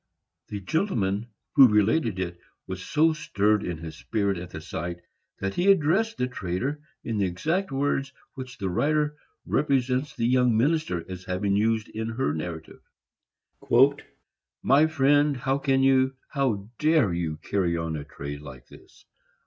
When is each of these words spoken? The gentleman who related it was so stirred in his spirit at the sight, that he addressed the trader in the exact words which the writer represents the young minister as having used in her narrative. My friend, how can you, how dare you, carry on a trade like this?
The 0.47 0.59
gentleman 0.61 1.27
who 1.53 1.67
related 1.67 2.17
it 2.17 2.39
was 2.65 2.83
so 2.83 3.13
stirred 3.13 3.63
in 3.63 3.77
his 3.77 3.95
spirit 3.95 4.39
at 4.39 4.49
the 4.49 4.59
sight, 4.59 4.97
that 5.39 5.53
he 5.53 5.69
addressed 5.69 6.17
the 6.17 6.25
trader 6.25 6.81
in 7.03 7.19
the 7.19 7.27
exact 7.27 7.71
words 7.71 8.11
which 8.33 8.57
the 8.57 8.67
writer 8.67 9.15
represents 9.45 10.15
the 10.15 10.25
young 10.25 10.57
minister 10.57 11.05
as 11.07 11.25
having 11.25 11.55
used 11.55 11.87
in 11.89 12.07
her 12.09 12.33
narrative. 12.33 12.81
My 14.63 14.87
friend, 14.87 15.37
how 15.37 15.59
can 15.59 15.83
you, 15.83 16.15
how 16.29 16.71
dare 16.79 17.13
you, 17.13 17.37
carry 17.37 17.77
on 17.77 17.95
a 17.95 18.03
trade 18.03 18.41
like 18.41 18.65
this? 18.67 19.05